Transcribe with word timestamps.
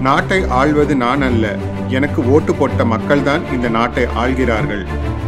நாட்டை 0.00 0.44
ஆள்வது 0.48 0.96
நான் 0.96 1.22
அல்ல. 1.22 1.56
எனக்கு 1.88 2.30
ஓட்டு 2.30 2.54
போட்ட 2.54 2.84
மக்கள்தான் 2.84 3.52
இந்த 3.52 3.68
நாட்டை 3.68 4.04
ஆள்கிறார்கள். 4.04 4.84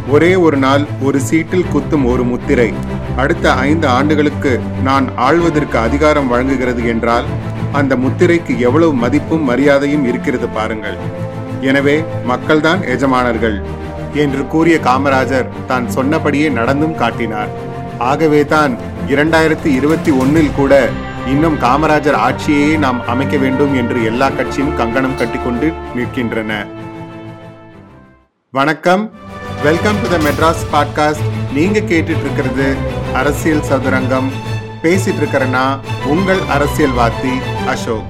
ஒரே 0.09 0.35
ஒரு 0.35 0.57
நாள் 0.57 0.85
ஒரு 1.01 1.19
சீட்டில் 1.19 1.69
குத்தும் 1.73 2.05
ஒரு 2.05 2.23
முத்திரை. 2.23 2.73
அடுத்த 3.17 3.53
ஐந்து 3.53 3.87
ஆண்டுகளுக்கு 3.87 4.59
நான் 4.83 5.07
ஆள்வதற்கு 5.15 5.77
அதிகாரம் 5.77 6.27
வழங்குகிறது 6.27 6.87
என்றால் 6.87 7.25
அந்த 7.71 7.95
முத்திரைக்கு 7.95 8.57
எவ்வளவு 8.59 8.93
மதிப்பும் 8.93 9.43
மரியாதையும் 9.43 10.05
இருக்கிறது 10.05 10.47
பாருங்கள். 10.47 10.97
எனவே 11.61 12.03
மக்கள்தான் 12.27 12.87
எஜமானர்கள் 12.87 13.61
என்று 14.13 14.47
கூறிய 14.47 14.77
காமராஜர் 14.77 15.65
தான் 15.67 15.89
சொன்னபடியே 15.89 16.49
நடந்தும் 16.49 16.95
காட்டினார். 16.95 17.49
ஆகவே 17.97 18.45
தான் 18.45 18.77
இரண்டாயிரத்தி 19.07 19.65
இருபத்தி 19.65 20.11
ஒன்னில் 20.11 20.55
கூட 20.55 20.89
இன்னும் 21.25 21.59
காமராஜர் 21.59 22.17
ஆட்சியையே 22.17 22.77
நாம் 22.77 23.07
அமைக்க 23.07 23.37
வேண்டும் 23.37 23.75
என்று 23.75 24.03
எல்லா 24.03 24.29
கட்சியும் 24.29 24.75
கங்கணம் 24.75 25.17
கட்டிக்கொண்டு 25.17 25.73
நிற்கின்றன. 25.95 26.67
வணக்கம். 28.51 29.11
Welcome 29.63 29.95
to 30.01 30.07
the 30.09 30.17
Madras 30.17 30.75
podcast 30.75 31.53
நீங்க 31.53 31.79
கேட்டுட்டு 31.79 32.19
இருக்கிறது 32.19 32.75
அரசியல் 33.13 33.59
சதுரங்கம். 33.59 34.29
பேசிட்டு 34.81 35.19
இருக்கிறேன்னா 35.21 35.79
உங்கள் 36.05 36.39
அரசியல்வாதி 36.39 37.39
அசோக். 37.67 38.03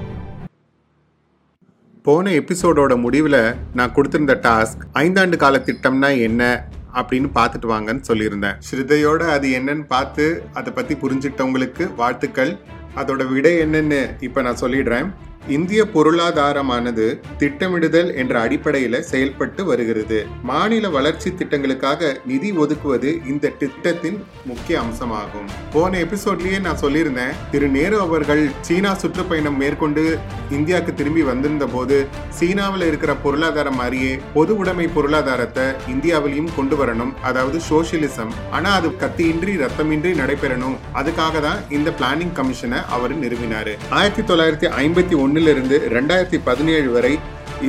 போன 2.03 2.31
எபிசோடோட 2.31 2.99
முடிவில் 2.99 3.55
நான் 3.73 3.93
கொடுத்திருந்த 3.93 4.35
டாஸ்க் 4.41 4.81
ஐந்தாண்டு 4.93 5.35
கால 5.35 5.57
திட்டம்னா 5.57 6.21
என்ன 6.21 6.67
அப்படின்னு 6.93 7.29
பார்த்துட்டு 7.35 7.69
வாங்கன்னு 7.69 8.03
சொல்லியிருந்தேன். 8.07 8.59
ஸ்ருதையோட 8.71 9.29
அது 9.29 9.49
என்னன்னு 9.49 9.83
பார்த்து 9.83 10.43
அதை 10.53 10.73
பற்றி 10.73 10.95
புரிஞ்சிட்டவங்களுக்கு 10.95 11.95
வாழ்த்துக்கள். 11.95 12.59
அதோட 12.95 13.23
விடை 13.33 13.53
என்னன்னு 13.65 13.99
இப்போ 14.19 14.41
நான் 14.41 14.61
சொல்லிடுறேன். 14.61 15.09
இந்திய 15.47 15.85
பொருளாதாரமானது 15.85 17.19
திட்டமிடுதல் 17.37 18.15
என்ற 18.15 18.47
அடிப்படையில 18.47 18.99
செயல்பட்டு 18.99 19.65
வருகிறது. 19.65 20.27
மாநில 20.43 20.89
வளர்ச்சி 20.89 21.29
திட்டங்களுக்காக 21.29 22.17
நிதி 22.25 22.51
ஒதுக்குவது 22.51 23.27
இந்த 23.27 23.49
திட்டத்தின் 23.49 24.23
முக்கிய 24.45 24.79
அம்சமாகும். 24.79 25.47
போன 25.73 25.97
எபிசோட்லயே 25.97 26.59
நான் 26.61 26.79
சொல்லியிருந்தேன் 26.81 27.33
திரு 27.51 27.67
நேரு 27.67 27.99
அவர்கள் 27.99 28.49
சீனா 28.61 28.93
சுற்றுப்பயணம் 28.93 29.57
மேற்கொண்டு 29.57 30.17
இந்தியாவுக்கு 30.49 30.93
திரும்பி 30.93 31.21
வந்திருந்த 31.21 31.65
போது 31.65 32.07
சீனாவில் 32.29 32.87
இருக்கிற 32.87 33.15
பொருளாதாரம் 33.15 33.75
மாதிரியே 33.75 34.19
பொது 34.33 34.57
உடைமை 34.57 34.87
பொருளாதாரத்தை 34.87 35.63
இந்தியாவிலையும் 35.87 36.55
கொண்டு 36.55 36.85
வரணும். 36.85 37.13
அதாவது 37.21 37.59
சோசியலிசம். 37.69 38.31
ஆனா 38.51 38.71
அது 38.73 38.87
கத்தியின்றி 38.87 39.55
ரத்தமின்றி 39.65 40.13
நடைபெறணும். 40.21 40.75
அதுக்காக 40.95 41.41
தான் 41.41 41.59
இந்த 41.69 41.91
பிளானிங் 41.99 42.35
கமிஷனை 42.35 42.85
அவர் 42.85 43.19
நிறுவினாரு. 43.19 43.75
ஆயிரத்தி 43.89 44.33
தொள்ளாயிரத்தி 44.33 44.71
ஐம்பத்தி 44.85 45.27
ஒன்றிலிருந்து 45.29 45.77
ரெண்டாயிரத்தி 45.97 46.37
பதினேழு 46.49 46.89
வரை 46.97 47.13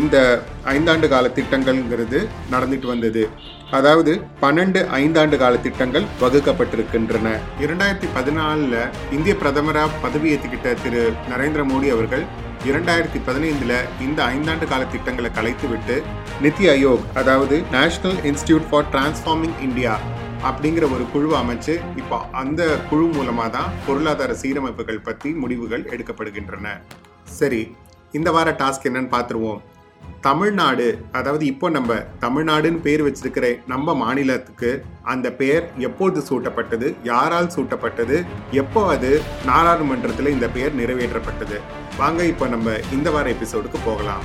இந்த 0.00 0.16
ஐந்தாண்டு 0.72 1.06
கால 1.12 1.28
திட்டங்கள்ங்கிறது 1.36 2.18
நடந்துட்டு 2.52 2.86
வந்தது. 2.90 3.22
அதாவது 3.78 4.12
பன்னெண்டு 4.42 4.80
ஐந்தாண்டு 5.00 5.36
கால 5.42 5.54
திட்டங்கள் 5.64 6.06
வகுக்கப்பட்டிருக்கின்றன. 6.20 7.28
இரண்டாயிரத்தி 7.64 8.08
பதினாலில் 8.16 8.76
இந்திய 9.16 9.34
பிரதமராக 9.42 9.98
பதவியேற்றுக்கிட்ட 10.04 10.70
திரு 10.84 11.02
நரேந்திர 11.32 11.64
மோடி 11.72 11.90
அவர்கள் 11.96 12.24
இரண்டாயிரத்தி 12.70 13.20
பதினைந்தில் 13.28 13.76
இந்த 14.06 14.20
ஐந்தாண்டு 14.36 14.66
கால 14.72 14.88
திட்டங்களை 14.94 15.30
கலைத்துவிட்டு 15.38 15.98
நித்தி 16.46 16.66
ஆயோக் 16.74 17.06
அதாவது 17.22 17.58
national 17.76 18.18
institute 18.30 18.66
for 18.70 18.88
transforming 18.94 19.58
India 19.68 19.94
அப்படிங்கிற 20.48 20.84
ஒரு 20.96 21.06
குழு 21.14 21.30
அமைச்சு 21.42 21.76
இப்போ 22.02 22.18
அந்த 22.42 22.62
குழு 22.90 23.06
மூலமாக 23.18 23.50
தான் 23.58 23.72
பொருளாதார 23.86 24.34
சீரமைப்புகள் 24.42 25.06
பற்றி 25.08 25.32
முடிவுகள் 25.42 25.86
எடுக்கப்படுகின்றன. 25.94 26.68
சரி 27.26 27.76
இந்த 28.12 28.30
வார 28.30 28.50
டாஸ்க் 28.50 28.86
என்னன்னு 28.86 29.14
பார்த்துருவோம் 29.16 29.60
தமிழ்நாடு 30.20 31.04
அதாவது 31.12 31.46
இப்போ 31.46 31.70
நம்ம 31.70 31.94
தமிழ்நாடுன்னு 32.20 32.80
பேர் 32.80 33.02
வச்சிருக்கிற 33.02 33.58
நம்ம 33.66 33.94
மாநிலத்துக்கு 33.94 34.84
அந்த 35.02 35.32
பெயர் 35.32 35.64
எப்போது 35.78 36.20
சூட்டப்பட்டது 36.28 36.96
யாரால் 37.04 37.54
சூட்டப்பட்டது 37.56 38.24
எப்போ 38.50 38.88
அது 38.88 39.22
நாடாளுமன்றத்தில் 39.44 40.26
இந்த 40.26 40.48
பெயர் 40.48 40.74
நிறைவேற்றப்பட்டது? 40.74 41.58
வாங்க 41.96 42.24
இப்போ 42.24 42.46
நம்ம 42.46 42.76
இந்த 42.92 43.10
வார 43.10 43.28
எபிசோடுக்கு 43.30 43.80
போகலாம். 43.84 44.24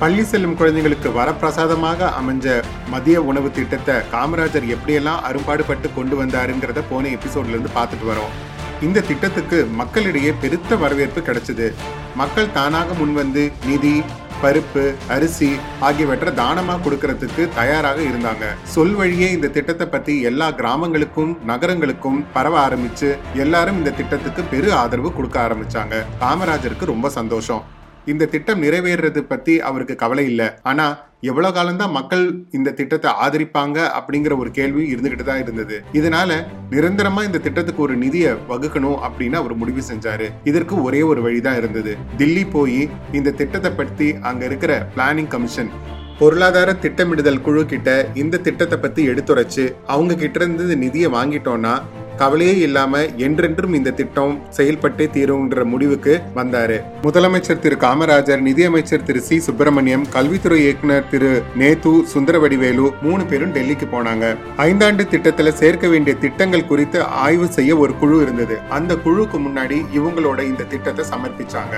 பள்ளி 0.00 0.22
செல்லும் 0.22 0.56
குழந்தைங்களுக்கு 0.56 1.12
வரப்பிரசாதமாக 1.12 2.10
அமைஞ்ச 2.20 2.62
மதிய 2.88 3.22
உணவு 3.22 3.52
திட்டத்தை 3.52 3.94
காமராஜர் 4.12 4.66
எப்படியெல்லாம் 4.66 5.22
அரும்பாடுபட்டு 5.22 5.92
கொண்டு 5.92 6.16
வந்தாருங்கிறத 6.24 6.82
போன 6.88 7.08
எபிசோட்ல 7.08 7.48
இருந்து 7.48 7.68
பார்த்துட்டு 7.74 8.06
வரோம். 8.06 8.34
இந்த 8.82 9.00
திட்டத்துக்கு 9.00 9.66
மக்களிடையே 9.66 10.32
பெருத்த 10.40 10.76
வரவேற்பு 10.76 11.20
கிடைச்சது. 11.20 11.74
மக்கள் 12.16 12.52
தானாக 12.52 12.92
முன்வந்து 12.92 13.52
நிதி 13.66 14.02
பருப்பு 14.42 14.94
அரிசி 15.08 15.48
ஆகியவற்றை 15.80 16.32
தானமா 16.34 16.74
கொடுக்கறதுக்கு 16.84 17.48
தயாராக 17.54 18.00
இருந்தாங்க. 18.00 18.44
சொல் 18.62 18.94
வழியே 18.94 19.30
இந்த 19.32 19.48
திட்டத்தை 19.48 19.86
பத்தி 19.86 20.20
எல்லா 20.20 20.50
கிராமங்களுக்கும் 20.50 21.36
நகரங்களுக்கும் 21.46 22.24
பரவ 22.32 22.68
ஆரம்பிச்சு 22.68 23.16
எல்லாரும் 23.34 23.76
இந்த 23.76 23.90
திட்டத்துக்கு 23.90 24.42
பெரு 24.42 24.72
ஆதரவு 24.72 25.12
கொடுக்க 25.12 25.48
ஆரம்பிச்சாங்க. 25.48 26.04
காமராஜருக்கு 26.20 26.84
ரொம்ப 26.84 27.08
சந்தோஷம். 27.08 27.62
இந்த 28.06 28.26
திட்டம் 28.26 28.62
நிறைவேறது 28.62 29.18
பத்தி 29.18 29.60
அவருக்கு 29.60 29.94
கவலை 29.94 30.24
இல்லை. 30.24 30.50
ஆனா 30.62 31.08
எவ்வளவு 31.22 31.54
காலம்தான் 31.54 31.90
மக்கள் 31.90 32.22
இந்த 32.50 32.70
திட்டத்தை 32.70 33.10
ஆதரிப்பாங்க 33.24 33.78
அப்படிங்கிற 33.98 34.36
ஒரு 34.38 34.50
கேள்வி 34.50 34.84
இருந்துகிட்டு 34.92 35.22
தான் 35.22 35.42
இருந்தது. 35.42 35.76
இதனால 35.92 36.30
நிரந்தரமா 36.70 37.22
இந்த 37.24 37.38
திட்டத்துக்கு 37.38 37.82
ஒரு 37.82 37.96
நிதியை 37.96 38.32
வகுக்கணும் 38.48 38.98
அப்படின்னு 39.06 39.32
அவர் 39.32 39.54
முடிவு 39.54 39.82
செஞ்சாரு. 39.92 40.28
இதற்கு 40.44 40.82
ஒரே 40.82 41.02
ஒரு 41.02 41.22
வழிதான் 41.22 41.56
இருந்தது. 41.56 41.96
தில்லி 42.16 42.50
போய் 42.50 42.88
இந்த 43.12 43.30
திட்டத்தை 43.30 43.72
பற்றி 43.72 44.14
அங்க 44.20 44.44
இருக்கிற 44.44 44.88
பிளானிங் 44.96 45.26
கமிஷன் 45.26 45.70
பொருளாதார 46.18 46.70
திட்டமிடுதல் 46.72 47.40
குழு 47.40 47.66
கிட்ட 47.66 47.90
இந்த 48.14 48.38
திட்டத்தை 48.38 48.78
பத்தி 48.78 49.08
எடுத்துரைச்சு 49.08 49.64
அவங்க 49.86 50.14
கிட்ட 50.14 50.38
இருந்து 50.44 50.76
நிதியை 50.76 51.10
வாங்கிட்டோம்னா 51.12 51.74
கவலையே 52.20 52.54
இல்லாம 52.66 53.02
என்றென்றும் 53.26 53.74
இந்த 53.74 53.90
திட்டம் 53.90 54.34
செயல்பட்டே 54.56 55.06
தீரும்ன்ற 55.16 55.64
முடிவுக்கு 55.64 56.14
வந்தாரு. 56.36 56.76
முதலமைச்சர் 57.02 57.62
திரு 57.64 57.76
காமராஜர் 57.80 58.40
நிதியமைச்சர் 58.40 59.06
திரு 59.08 59.20
சி. 59.20 59.38
சுப்பிரமணியம் 59.40 60.06
கல்வித்துறை 60.10 60.58
இயக்குனர் 60.60 61.08
திரு 61.10 61.32
நேத்து 61.56 61.92
சுந்தரவடிவேலு 62.14 62.86
மூணு 63.02 63.24
பேரும் 63.24 63.54
டெல்லிக்கு 63.54 63.88
போனாங்க. 63.94 64.36
ஐந்தாண்டு 64.56 65.06
திட்டத்துல 65.14 65.48
சேர்க்க 65.62 65.88
வேண்டிய 65.88 66.16
திட்டங்கள் 66.16 66.68
குறித்து 66.72 67.00
ஆய்வு 67.24 67.46
செய்ய 67.58 67.76
ஒரு 67.76 67.94
குழு 67.96 68.22
இருந்தது. 68.22 68.58
அந்த 68.68 68.94
குழுக்கு 69.06 69.38
முன்னாடி 69.46 69.80
இவங்களோட 69.98 70.40
இந்த 70.52 70.68
திட்டத்தை 70.74 71.04
சமர்ப்பிச்சாங்க. 71.12 71.76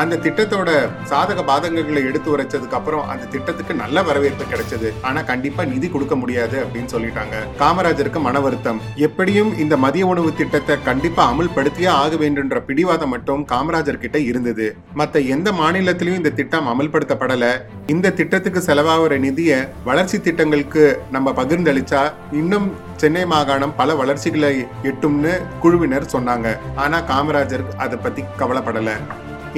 அந்த 0.00 0.18
திட்டத்தோட 0.24 0.70
சாதக 1.10 1.40
பாதகங்களை 1.48 2.02
எடுத்து 2.08 2.28
உரைச்சதுக்கு 2.34 2.76
அப்புறம் 2.78 3.08
அந்த 3.12 3.24
திட்டத்துக்கு 3.24 3.74
நல்ல 3.80 4.02
வரவேற்பு 4.02 4.44
கிடைச்சது. 4.52 4.88
ஆனா 5.08 5.20
கண்டிப்பா 5.30 5.64
நிதி 5.64 5.88
கொடுக்க 5.88 6.14
முடியாது 6.16 6.56
அப்படின்னு 6.64 6.92
சொல்லிட்டாங்க. 6.94 7.36
காமராஜருக்கு 7.62 8.20
மன 8.26 8.40
வருத்தம். 8.40 8.80
எப்படியும் 9.06 9.58
இந்த 9.58 9.76
மதிய 9.76 10.06
உணவு 10.06 10.30
திட்டத்தை 10.34 10.76
கண்டிப்பா 10.82 11.24
அமல்படுத்தியே 11.32 11.86
ஆக 11.86 12.16
வேண்டும்ன்ற 12.16 12.60
பிடிவாதம் 12.68 13.12
மட்டும் 13.14 13.42
காமராஜர் 13.46 14.02
கிட்ட 14.04 14.18
இருந்தது. 14.18 14.76
மத்த 15.00 15.26
எந்த 15.26 15.50
மாநிலத்திலயும் 15.52 16.20
இந்த 16.22 16.30
திட்டம் 16.30 16.70
அமல்படுத்தப்படல. 16.72 17.50
இந்த 17.86 18.10
திட்டத்துக்கு 18.10 18.62
செலவாகிற 18.66 19.18
நிதியை 19.18 19.58
வளர்ச்சி 19.84 20.20
திட்டங்களுக்கு 20.20 21.02
நம்ம 21.10 21.30
பகிர்ந்தளிச்சா 21.30 22.12
இன்னும் 22.32 22.72
சென்னை 22.96 23.26
மாகாணம் 23.26 23.76
பல 23.76 23.94
வளர்ச்சிகளை 23.94 24.54
எட்டும்னு 24.82 25.34
குழுவினர் 25.60 26.12
சொன்னாங்க. 26.12 26.56
ஆனா 26.76 27.00
காமராஜர் 27.12 27.66
அதை 27.76 27.98
பத்தி 27.98 28.24
கவலைப்படல. 28.38 28.90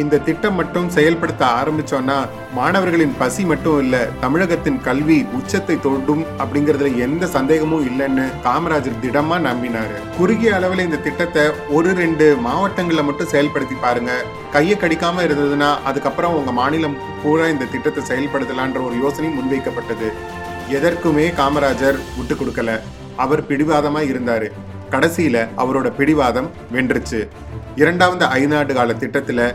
இந்த 0.02 0.18
திட்டம் 0.18 0.54
மட்டும் 0.54 0.86
செயல்படுத்த 0.94 1.42
ஆரம்பிச்சோம்னா 1.58 2.16
மாணவர்களின் 2.54 3.12
பசி 3.18 3.44
மட்டும் 3.44 3.80
இல்ல 3.82 3.96
தமிழகத்தின் 4.20 4.80
கல்வி 4.80 5.18
உச்சத்தை 5.38 5.76
தோண்டும் 5.76 6.24
அப்படிங்கறதுல 6.38 6.90
எந்த 6.96 7.26
சந்தேகமும் 7.26 7.84
இல்லைன்னு 7.90 8.24
காமராஜர் 8.44 8.98
திடமா 9.02 9.36
நம்பினாரு. 9.48 9.96
குறுகிய 10.18 10.54
அளவில் 10.54 10.84
இந்த 10.84 10.96
திட்டத்தை 10.96 11.44
ஒரு 11.70 11.92
ரெண்டு 11.92 12.36
மாவட்டங்கள்ல 12.46 13.04
மட்டும் 13.04 13.30
செயல்படுத்தி 13.32 13.76
பாருங்க. 13.80 14.12
கையை 14.52 14.76
கடிக்காம 14.80 15.24
இருந்ததுன்னா 15.28 15.70
அதுக்கப்புறம் 15.84 16.34
உங்க 16.34 16.52
மாநிலம் 16.52 16.98
பூரா 17.22 17.46
இந்த 17.46 17.64
திட்டத்தை 17.64 18.04
செயல்படுத்தலான்ற 18.10 18.84
ஒரு 18.84 18.98
யோசனை 19.02 19.30
முன்வைக்கப்பட்டது. 19.38 20.10
எதற்குமே 20.70 21.28
காமராஜர் 21.40 21.98
விட்டு 22.16 22.34
கொடுக்கல. 22.34 22.80
அவர் 23.16 23.46
பிடிவாதமா 23.46 24.02
இருந்தாரு. 24.12 24.50
கடைசியில 24.90 25.48
அவரோட 25.56 25.88
பிடிவாதம் 25.96 26.50
வென்றுச்சு. 26.72 27.28
இரண்டாவது 27.76 28.24
ஐநாடு 28.24 28.72
கால 28.72 28.92
திட்டத்துல 28.92 29.54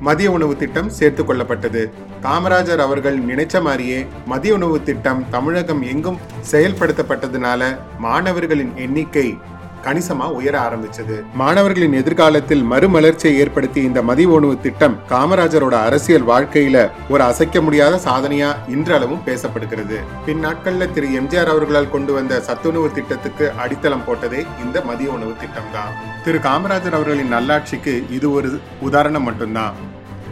மதிய 0.00 0.30
உணவு 0.30 0.56
திட்டம் 0.56 0.88
சேர்த்து 0.88 1.22
கொள்ளப்பட்டது. 1.24 1.92
காமராஜர் 2.22 2.78
அவர்கள் 2.78 3.18
நினைச்ச 3.18 3.62
மாதிரியே 3.62 4.06
மதிய 4.26 4.54
உணவு 4.54 4.82
திட்டம் 4.82 5.24
தமிழகம் 5.30 5.82
எங்கும் 5.82 6.18
செயல்படுத்தப்பட்டதுனால 6.50 7.78
மாணவர்களின் 7.98 8.76
எண்ணிக்கை 8.76 9.38
கணிசமா 9.86 10.26
உயர 10.38 10.54
ஆரம்பிச்சது. 10.66 11.16
மாணவர்களின் 11.42 11.96
எதிர்காலத்தில் 12.00 12.64
மறுமலர்ச்சியை 12.72 13.34
ஏற்படுத்தி 13.42 13.80
இந்த 13.88 14.02
மதிய 14.10 14.34
உணவு 14.36 14.54
திட்டம் 14.66 14.96
காமராஜரோட 15.12 15.74
அரசியல் 15.88 16.28
வாழ்க்கையில 16.32 16.76
ஒரு 17.14 17.24
அசைக்க 17.30 17.60
முடியாத 17.66 17.94
சாதனையா 18.06 18.50
இன்றளவும் 18.76 19.24
பேசப்படுகிறது. 19.28 19.98
பின்னாட்கள்ல 20.28 20.90
திரு 20.94 21.10
எம்ஜிஆர் 21.20 21.52
அவர்களால் 21.54 21.92
கொண்டு 21.96 22.14
வந்த 22.18 22.40
சத்துணவு 22.48 22.88
திட்டத்துக்கு 22.98 23.48
அடித்தளம் 23.64 24.06
போட்டதே 24.06 24.40
இந்த 24.64 24.84
மதிய 24.90 25.10
உணவு 25.18 25.34
திட்டம் 25.42 25.72
தான் 25.76 25.92
திரு 26.24 26.40
காமராஜர் 26.48 26.96
அவர்களின் 26.98 27.34
நல்லாட்சிக்கு 27.36 27.94
இது 28.18 28.26
ஒரு 28.38 28.50
உதாரணம் 28.88 29.26
மட்டும்தான். 29.28 29.76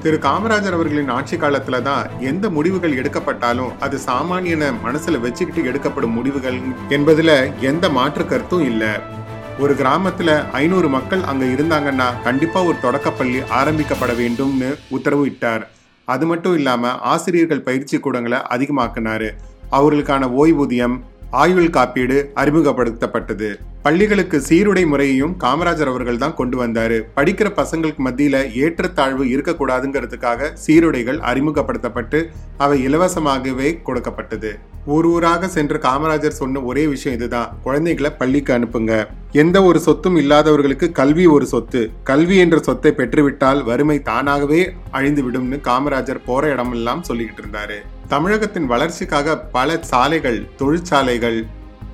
திரு 0.05 0.17
காமராஜர் 0.25 0.75
அவர்களின் 0.77 1.13
ஆட்சி 1.17 1.37
காலத்துல 1.43 1.77
தான் 1.87 2.09
எந்த 2.31 2.47
முடிவுகள் 2.57 2.97
எடுக்கப்பட்டாலும் 3.01 3.71
அது 3.85 3.97
சாமானியனை 4.07 4.69
மனசுல 4.87 5.21
வச்சுக்கிட்டு 5.23 5.69
எடுக்கப்படும் 5.71 6.17
முடிவுகள் 6.19 6.59
என்பதுல 6.97 7.31
எந்த 7.71 7.89
மாற்று 7.99 8.25
கருத்தும் 8.33 8.67
இல்லை. 8.71 8.93
ஒரு 9.59 9.75
கிராமத்துல 9.75 10.51
ஐநூறு 10.51 10.89
மக்கள் 10.89 11.21
அங்க 11.23 11.45
இருந்தாங்கன்னா 11.45 12.23
கண்டிப்பா 12.23 12.63
ஒரு 12.63 12.77
தொடக்கப்பள்ளி 12.83 13.39
ஆரம்பிக்கப்பட 13.39 14.13
வேண்டும்னு 14.21 14.75
உத்தரவு 14.89 15.25
இட்டார். 15.25 15.71
அது 16.05 16.27
மட்டும் 16.27 16.55
இல்லாம 16.55 16.89
ஆசிரியர்கள் 16.89 17.61
பயிற்சி 17.61 17.99
கூடங்களை 17.99 18.39
அதிகமாக்குனாரு. 18.51 19.31
அவர்களுக்கான 19.71 20.29
ஓய்வூதியம் 20.43 21.01
ஆயுள் 21.31 21.71
காப்பீடு 21.71 22.33
அறிமுகப்படுத்தப்பட்டது. 22.37 23.55
பள்ளிகளுக்கு 23.83 24.41
சீருடை 24.41 24.87
முறையையும் 24.87 25.35
காமராஜர் 25.41 25.93
அவர்கள் 25.93 26.17
தான் 26.17 26.35
கொண்டு 26.35 26.67
வந்தாரு. 26.67 27.03
படிக்கிற 27.17 27.49
பசங்களுக்கு 27.57 28.03
மத்தியில 28.05 28.53
ஏற்றத்தாழ்வு 28.55 29.25
இருக்கக்கூடாதுங்கிறதுக்காக 29.25 30.53
சீருடைகள் 30.53 31.19
அறிமுகப்படுத்தப்பட்டு 31.19 32.31
அவை 32.57 32.87
இலவசமாகவே 32.87 33.83
கொடுக்கப்பட்டது. 33.83 34.59
ஊர் 34.87 35.05
ஊராக 35.05 35.49
சென்று 35.49 35.79
காமராஜர் 35.79 36.41
சொன்ன 36.43 36.61
ஒரே 36.61 36.87
விஷயம் 36.87 37.19
இதுதான். 37.19 37.59
குழந்தைகளை 37.63 38.11
பள்ளிக்கு 38.11 38.59
அனுப்புங்க. 38.59 39.07
எந்த 39.41 39.59
ஒரு 39.69 39.79
சொத்தும் 39.85 40.17
இல்லாதவர்களுக்கு 40.21 40.87
கல்வி 40.99 41.25
ஒரு 41.27 41.47
சொத்து. 41.53 41.81
கல்வி 42.09 42.37
என்ற 42.43 42.57
சொத்தை 42.59 42.91
பெற்றுவிட்டால் 42.99 43.61
வறுமை 43.69 43.97
தானாகவே 44.09 44.61
அழிந்து 44.97 45.23
விடும்னு 45.27 45.57
காமராஜர் 45.69 46.21
போற 46.27 46.43
இடமெல்லாம் 46.53 47.03
சொல்லிக்கிட்டு 47.09 47.43
இருந்தாரு. 47.43 47.79
தமிழகத்தின் 48.09 48.69
வளர்ச்சிக்காக 48.73 49.37
பல 49.57 49.79
சாலைகள் 49.91 50.39
தொழிற்சாலைகள் 50.57 51.39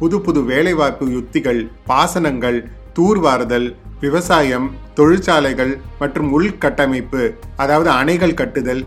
புது 0.01 0.19
புது 0.21 0.43
வேலைவாய்ப்பு 0.43 1.07
யுத்திகள் 1.17 1.63
பாசனங்கள் 1.89 2.61
தூர்வாறுதல் 2.99 3.69
விவசாயம் 4.01 4.69
தொழிற்சாலைகள் 4.95 5.73
மற்றும் 5.99 6.31
உள்கட்டமைப்பு 6.39 7.23
அதாவது 7.57 7.91
அணைகள் 7.91 8.39
கட்டுதல் 8.41 8.83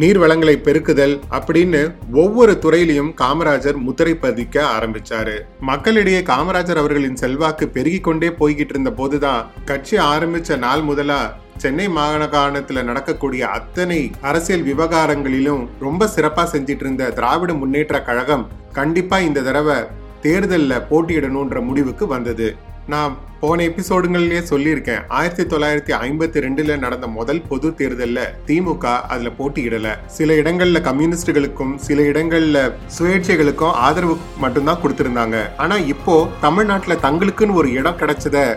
நீர் 0.00 0.18
வளங்களை 0.18 0.54
பெருக்குதல் 0.56 1.14
அப்படின்னு 1.30 1.94
ஒவ்வொரு 2.12 2.52
துறையிலையும் 2.62 3.10
காமராஜர் 3.20 3.76
முத்திரை 3.76 4.14
பதிக்க 4.14 4.56
ஆரம்பிச்சாரு. 4.76 5.34
மக்களிடையே 5.60 6.20
காமராஜர் 6.20 6.76
அவர்களின் 6.76 7.16
செல்வாக்கு 7.16 7.68
பெருகி 7.68 8.00
கொண்டே 8.00 8.28
போய்கிட்டு 8.28 8.74
இருந்த 8.74 8.90
போதுதான் 8.90 9.46
கட்சி 9.64 9.96
ஆரம்பிச்ச 9.96 10.58
நாள் 10.58 10.82
முதலா 10.82 11.20
சென்னை 11.56 11.88
மாகாணத்துல 11.88 12.82
நடக்கக்கூடிய 12.82 13.48
அத்தனை 13.48 14.10
அரசியல் 14.20 14.62
விவகாரங்களிலும் 14.62 15.68
ரொம்ப 15.80 16.08
சிறப்பா 16.16 16.46
செஞ்சிட்டு 16.54 16.84
இருந்த 16.86 17.10
திராவிட 17.10 17.52
முன்னேற்ற 17.52 18.02
கழகம் 18.02 18.48
கண்டிப்பா 18.72 19.18
இந்த 19.18 19.40
தடவை 19.40 19.78
தேர்தலில் 20.22 20.86
போட்டியிடணுன்ற 20.90 21.60
முடிவுக்கு 21.60 22.06
வந்தது. 22.06 22.56
நான் 22.86 23.16
போன 23.40 23.62
எபிசோடுங்கள்லேயே 23.62 24.40
சொல்லியிருக்கேன். 24.50 25.02
ஆயிரத்தி 25.08 25.56
தொள்ளாயிரத்தி 25.56 25.92
ஐம்பத்தி 26.06 26.38
ரெண்டுல 26.44 26.78
நடந்த 26.78 27.06
முதல் 27.06 27.42
பொது 27.48 27.74
தேர்தலில் 27.74 28.18
திமுக 28.46 28.84
அதுல 28.84 29.30
போட்டியிடல. 29.38 29.88
சில 30.06 30.34
இடங்கள்ல 30.34 30.80
கம்யூனிஸ்டுகளுக்கும் 30.80 31.76
சில 31.76 32.02
இடங்கள்ல 32.02 32.74
சுயேட்சைகளுக்கும் 32.98 33.70
ஆதரவு 33.70 34.16
மட்டும்தான் 34.38 34.78
கொடுத்திருந்தாங்க. 34.82 35.50
ஆனா 35.56 35.76
இப்போ 35.76 36.28
தமிழ்நாட்டுல 36.40 36.96
தங்களுக்குன்னு 37.02 37.54
ஒரு 37.54 37.72
இடம் 37.72 37.98
கிடைச்சத 37.98 38.56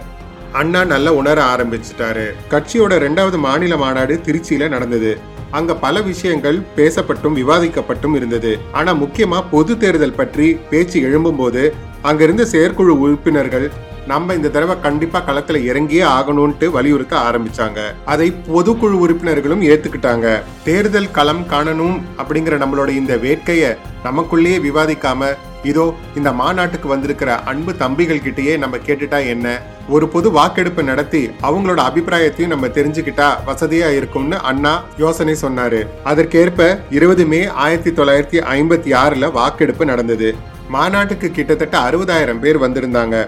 அண்ணா 0.51 0.83
நல்லா 0.83 1.13
உணர 1.13 1.55
ஆரம்பிச்சிட்டாரு. 1.55 2.31
கட்சியோட 2.49 2.97
ரெண்டாவது 3.07 3.37
மாநில 3.37 3.77
மாநாடு 3.77 4.21
திருச்சியில 4.25 4.69
நடந்தது. 4.69 5.17
அங்க 5.51 5.75
பல 5.75 6.01
விஷயங்கள் 6.01 6.61
பேசப்பட்டும் 6.75 7.35
விவாதிக்கப்பட்டும் 7.35 8.15
இருந்தது. 8.15 8.59
ஆனா 8.71 8.93
முக்கியமா 8.93 9.43
பொது 9.51 9.77
தேர்தல் 9.77 10.13
பற்றி 10.13 10.53
பேச்சு 10.69 11.01
எழும்பும் 11.01 11.37
போது 11.37 11.73
அங்கிருந்த 12.01 12.45
செயற்குழு 12.45 12.99
உறுப்பினர்கள் 12.99 13.71
நம்ம 14.07 14.33
இந்த 14.33 14.49
தடவை 14.49 14.79
கண்டிப்பா 14.81 15.19
களத்துல 15.27 15.59
இறங்கியே 15.69 16.03
ஆகணும்ட்டு 16.17 16.69
வலியுறுத்த 16.69 17.17
ஆரம்பிச்சாங்க. 17.17 17.79
அதை 18.05 18.33
பொதுக்குழு 18.47 18.97
உறுப்பினர்களும் 19.03 19.61
ஏத்துக்கிட்டாங்க. 19.61 20.41
தேர்தல் 20.63 21.11
களம் 21.11 21.43
காணணும் 21.49 21.97
அப்படிங்கிற 22.17 22.57
நம்மளோட 22.63 22.89
இந்த 22.89 23.15
வேட்கைய 23.15 23.77
நமக்குள்ளேயே 24.03 24.57
விவாதிக்காம 24.67 25.33
இதோ 25.63 25.93
இந்த 26.15 26.31
மாநாட்டுக்கு 26.31 26.87
வந்திருக்கிற 26.87 27.35
அன்பு 27.35 27.75
தம்பிகள் 27.75 28.23
கிட்டேயே 28.25 28.57
நம்ம 28.57 28.77
கேட்டுட்டா 28.77 29.27
என்ன? 29.27 29.61
ஒரு 29.89 30.07
பொது 30.07 30.31
வாக்கெடுப்பு 30.31 30.83
நடத்தி 30.83 31.29
அவங்களோட 31.41 31.79
அபிப்பிராயத்தையும் 31.89 32.53
நம்ம 32.53 32.67
தெரிஞ்சுக்கிட்டா 32.67 33.29
வசதியா 33.47 33.95
இருக்கும்னு 33.95 34.37
அண்ணா 34.39 34.83
யோசனை 34.97 35.35
சொன்னாரு. 35.41 35.87
அதற்கேற்ப 36.03 36.79
இருபது 36.89 37.25
மே 37.25 37.47
ஆயிரத்தி 37.47 37.91
தொள்ளாயிரத்தி 37.91 38.41
ஐம்பத்தி 38.57 38.93
ஆறுல 39.03 39.31
வாக்கெடுப்பு 39.31 39.85
நடந்தது. 39.85 40.35
மாநாட்டுக்கு 40.69 41.31
கிட்டத்தட்ட 41.31 41.79
அறுபதாயிரம் 41.79 42.39
பேர் 42.39 42.61
வந்திருந்தாங்க. 42.61 43.27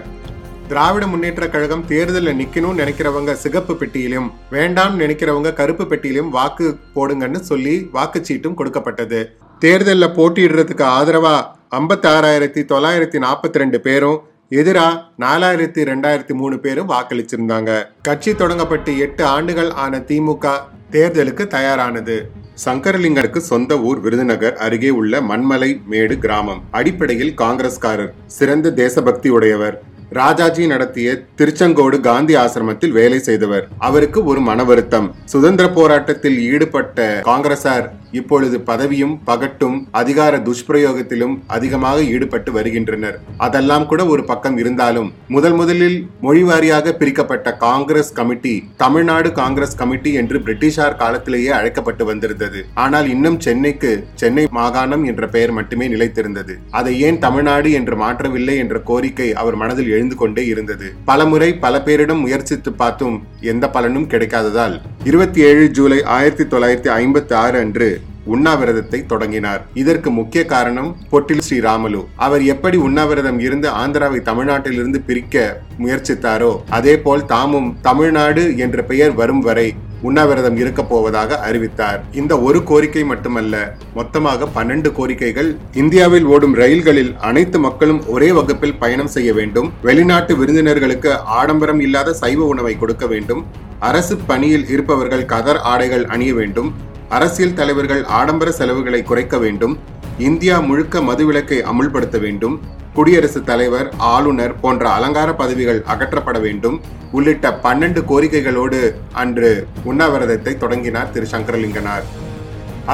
திராவிட 0.70 1.04
முன்னேற்ற 1.06 1.44
கழகம் 1.48 1.84
தேர்தலில் 1.90 2.38
நிக்கணும்னு 2.38 2.80
நினைக்கிறவங்க 2.80 3.32
சிகப்பு 3.42 3.74
பெட்டியிலும் 3.80 4.26
வேண்டாம்னு 4.54 5.00
நினைக்கிறவங்க 5.02 5.50
கருப்பு 5.60 5.84
பெட்டியிலும் 5.90 6.28
வாக்கு 6.36 6.66
போடுங்கன்னு 6.96 7.40
சொல்லி 7.50 7.74
வாக்குச்சீட்டும் 7.96 8.58
கொடுக்கப்பட்டது. 8.58 9.20
தேர்தலில் 9.58 10.14
போட்டியிடுறதுக்கு 10.16 10.84
ஆதரவா 10.96 11.36
ஐம்பத்தாறாயிரத்தி 11.78 12.62
தொள்ளாயிரத்தி 12.72 13.18
நாற்பத்தி 13.24 13.58
ரெண்டு 13.58 13.80
பேரும் 13.80 14.18
எதிரா 14.60 14.86
நாலாயிரத்தி 15.24 15.80
ரெண்டாயிரத்தி 15.90 16.34
மூணு 16.40 16.58
பேரும் 16.58 16.90
வாக்களிச்சிருந்தாங்க. 16.92 17.70
கட்சி 18.02 18.32
தொடங்கப்பட்டு 18.32 18.92
எட்டு 18.98 19.24
ஆண்டுகள் 19.24 19.70
ஆன 19.84 19.98
திமுக 20.10 20.54
தேர்தலுக்கு 20.90 21.46
தயாரானது. 21.56 22.18
சங்கரலிங்கருக்கு 22.64 23.40
சொந்த 23.50 23.72
ஊர் 23.88 23.98
விருதுநகர் 24.00 24.56
அருகே 24.56 24.90
உள்ள 24.90 25.20
மண்மலை 25.20 25.68
மேடு 25.86 26.18
கிராமம் 26.18 26.62
அடிப்படையில் 26.70 27.36
காங்கிரஸ்காரர் 27.42 28.14
சிறந்த 28.26 28.72
தேசபக்தி 28.72 29.30
உடையவர். 29.30 29.76
ராஜாஜி 30.10 30.66
நடத்திய 30.66 31.20
திருச்செங்கோடு 31.36 32.00
காந்தி 32.00 32.36
ஆசிரமத்தில் 32.36 32.90
வேலை 32.90 33.18
செய்தவர். 33.18 33.68
அவருக்கு 33.78 34.24
ஒரு 34.24 34.40
மன 34.40 34.64
வருத்தம் 34.64 35.14
சுதந்திர 35.24 35.68
போராட்டத்தில் 35.68 36.38
ஈடுபட்ட 36.40 37.20
காங்கிரசார் 37.24 37.90
இப்பொழுது 38.12 38.60
பதவியும் 38.60 39.20
பகட்டும் 39.24 39.88
அதிகார 39.90 40.38
துஷ்பிரயோகத்திலும் 40.38 41.42
அதிகமாக 41.46 42.02
ஈடுபட்டு 42.02 42.52
வருகின்றனர். 42.52 43.20
அதெல்லாம் 43.36 43.86
கூட 43.86 44.06
ஒரு 44.06 44.24
பக்கம் 44.24 44.56
இருந்தாலும் 44.56 45.12
முதல் 45.28 45.52
முதலில் 45.52 46.08
மொழிவாரியாக 46.22 46.92
பிரிக்கப்பட்ட 46.92 47.56
Congress 47.56 48.12
committee 48.12 48.64
Tamil Nadu 48.76 49.32
Congress 49.32 49.76
committee 49.76 50.12
என்று 50.12 50.40
பிரிட்டிஷார் 50.40 50.96
காலத்திலேயே 50.96 51.48
அழைக்கப்பட்டு 51.48 52.04
வந்திருந்தது. 52.04 52.64
ஆனால் 52.74 53.08
இன்னும் 53.08 53.40
சென்னைக்கு 53.40 54.04
சென்னை 54.14 54.46
மாகாணம் 54.50 55.04
என்ற 55.04 55.26
பெயர் 55.26 55.50
மட்டுமே 55.50 55.88
நிலைத்திருந்தது. 55.88 56.56
அதை 56.70 57.00
ஏன் 57.00 57.18
தமிழ்நாடு 57.18 57.72
என்று 57.72 57.96
மாற்றவில்லை 57.96 58.56
என்ற 58.56 58.78
கோரிக்கை 58.78 59.32
அவர் 59.32 59.56
மனதில் 59.56 59.88
எழுந்து 59.88 60.16
கொண்டே 60.16 60.46
இருந்தது. 60.46 60.94
பலமுறை 61.04 61.54
பல 61.54 61.78
பேரிடம் 61.78 62.20
முயற்சித்து 62.20 62.72
பார்த்தும் 62.72 63.22
எந்த 63.40 63.70
பலனும் 63.70 64.08
கிடைக்காததால் 64.08 64.80
இருபத்தி 65.04 65.40
ஏழு 65.40 65.70
ஜூலை 65.70 66.04
ஆயிரத்தி 66.04 66.44
தொள்ளாயிரத்தி 66.44 66.90
ஐம்பத்தி 66.90 67.34
ஆறு 67.34 67.58
அன்று 67.58 67.97
உண்ணாவிரதத்தை 68.34 69.00
தொடங்கினார். 69.12 69.62
இதற்கு 69.82 70.10
முக்கிய 70.18 70.44
காரணம் 70.54 70.90
பொட்டில் 71.12 71.44
ஸ்ரீராமலு. 71.48 72.00
அவர் 72.26 72.44
எப்படி 72.54 72.78
உண்ணாவிரதம் 72.86 73.40
இருந்து 73.46 73.68
ஆந்திராவை 73.82 74.20
தமிழ்நாட்டிலிருந்து 74.30 75.00
பிரிக்க 75.08 75.36
முயற்சித்தாரோ 75.82 76.52
அதே 76.78 76.96
போல் 77.04 77.28
தாமும் 77.34 77.68
தமிழ்நாடு 77.88 78.44
என்ற 78.64 78.82
பெயர் 78.92 79.14
வரும் 79.20 79.44
வரை 79.48 79.68
உண்ணாவிரதம் 80.08 80.58
இருக்க 80.62 80.80
போவதாக 80.90 81.38
அறிவித்தார். 81.46 82.00
இந்த 82.20 82.32
ஒரு 82.48 82.58
கோரிக்கை 82.68 83.02
மட்டுமல்ல 83.12 83.54
மொத்தமாக 83.96 84.48
பன்னெண்டு 84.56 84.90
கோரிக்கைகள் 84.98 85.48
இந்தியாவில் 85.82 86.26
ஓடும் 86.34 86.54
ரயில்களில் 86.60 87.10
அனைத்து 87.28 87.58
மக்களும் 87.66 88.00
ஒரே 88.14 88.28
வகுப்பில் 88.38 88.78
பயணம் 88.82 89.12
செய்ய 89.16 89.32
வேண்டும். 89.38 89.70
வெளிநாட்டு 89.88 90.34
விருந்தினர்களுக்கு 90.40 91.12
ஆடம்பரம் 91.40 91.80
இல்லாத 91.86 92.14
சைவ 92.22 92.46
உணவை 92.52 92.74
கொடுக்க 92.82 93.06
வேண்டும். 93.14 93.42
அரசு 93.88 94.16
பணியில் 94.30 94.68
இருப்பவர்கள் 94.74 95.28
கதர் 95.32 95.60
ஆடைகள் 95.72 96.06
அணிய 96.14 96.32
வேண்டும். 96.38 96.70
அரசியல் 97.16 97.54
தலைவர்கள் 97.54 98.02
ஆடம்பர 98.18 98.48
செலவுகளை 98.50 99.02
குறைக்க 99.02 99.38
வேண்டும் 99.38 99.74
இந்தியா 100.18 100.60
முழுக்க 100.60 101.00
மதுவிலக்கை 101.00 101.58
அமுல்படுத்த 101.70 102.16
வேண்டும் 102.18 102.56
குடியரசுத் 102.94 103.46
தலைவர் 103.46 103.88
ஆளுநர் 103.96 104.54
போன்ற 104.60 104.84
அலங்கார 104.90 105.32
பதவிகள் 105.32 105.80
அகற்றப்பட 105.86 106.38
வேண்டும் 106.40 106.76
உள்ளிட்ட 107.12 107.50
பன்னெண்டு 107.64 108.00
கோரிக்கைகளோடு 108.04 108.80
அன்று 109.12 109.68
உண்ணாவிரதத்தை 109.84 110.54
தொடங்கினார் 110.56 111.10
திரு 111.10 111.26
சங்கரலிங்கனார். 111.32 112.06